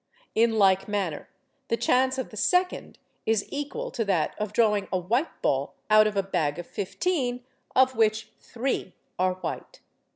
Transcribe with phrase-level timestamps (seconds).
[0.33, 1.29] In like manner,
[1.67, 6.07] the chance of the second is equal to that of drawing a white ball out
[6.07, 7.43] of a bag of fifteen
[7.75, 9.79] of which three are white.